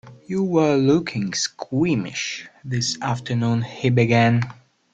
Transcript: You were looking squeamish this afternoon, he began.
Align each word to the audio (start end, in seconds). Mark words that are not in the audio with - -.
You 0.25 0.43
were 0.43 0.77
looking 0.77 1.31
squeamish 1.35 2.47
this 2.65 2.99
afternoon, 3.03 3.61
he 3.61 3.91
began. 3.91 4.41